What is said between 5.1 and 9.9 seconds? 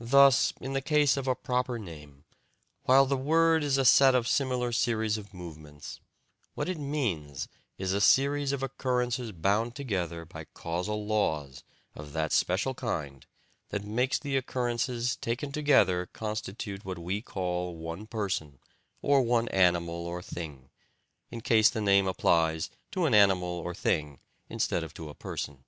of movements, what it means is a series of occurrences bound